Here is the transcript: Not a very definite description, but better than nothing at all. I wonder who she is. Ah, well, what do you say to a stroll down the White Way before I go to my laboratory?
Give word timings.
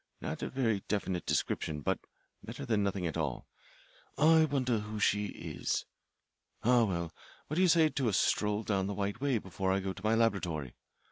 Not 0.19 0.41
a 0.41 0.49
very 0.49 0.79
definite 0.87 1.27
description, 1.27 1.81
but 1.81 1.99
better 2.43 2.65
than 2.65 2.81
nothing 2.81 3.05
at 3.05 3.17
all. 3.17 3.45
I 4.17 4.45
wonder 4.45 4.79
who 4.79 4.99
she 4.99 5.25
is. 5.27 5.85
Ah, 6.63 6.85
well, 6.85 7.13
what 7.45 7.57
do 7.57 7.61
you 7.61 7.67
say 7.67 7.87
to 7.89 8.09
a 8.09 8.13
stroll 8.13 8.63
down 8.63 8.87
the 8.87 8.95
White 8.95 9.21
Way 9.21 9.37
before 9.37 9.71
I 9.71 9.79
go 9.79 9.93
to 9.93 10.03
my 10.03 10.15
laboratory? 10.15 10.73